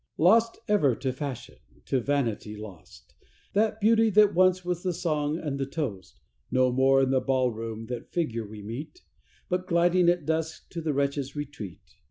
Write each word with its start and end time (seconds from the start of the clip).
Lost 0.17 0.57
ever 0.67 0.95
to 0.95 1.13
fashion 1.13 1.57
to 1.85 2.01
vanity 2.01 2.55
lost, 2.55 3.13
That 3.53 3.79
beauty 3.79 4.09
that 4.09 4.33
once 4.33 4.65
was 4.65 4.81
the 4.81 4.93
song 4.95 5.37
and 5.37 5.59
the 5.59 5.67
toast. 5.67 6.15
No 6.49 6.71
more 6.71 7.03
in 7.03 7.11
the 7.11 7.21
ball 7.21 7.51
room 7.51 7.85
that 7.85 8.11
figure 8.11 8.43
we 8.47 8.63
meet, 8.63 9.03
But 9.47 9.67
gliding 9.67 10.09
at 10.09 10.25
dusk 10.25 10.67
to 10.71 10.81
the 10.81 10.91
wretch's 10.95 11.35
retreat. 11.35 11.97